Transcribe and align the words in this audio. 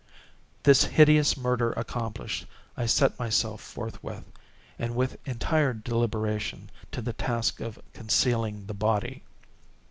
This 0.63 0.85
hideous 0.85 1.37
murder 1.37 1.73
accomplished, 1.73 2.47
I 2.75 2.87
set 2.87 3.19
myself 3.19 3.61
forthwith, 3.61 4.23
and 4.79 4.95
with 4.95 5.19
entire 5.27 5.73
deliberation, 5.75 6.71
to 6.91 7.03
the 7.03 7.13
task 7.13 7.59
of 7.59 7.77
concealing 7.93 8.65
the 8.65 8.73
body. 8.73 9.21